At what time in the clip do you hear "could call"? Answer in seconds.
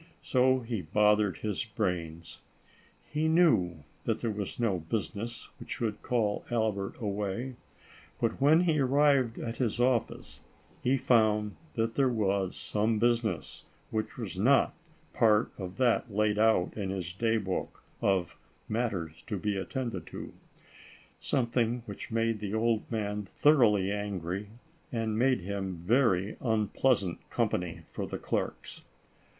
5.77-6.43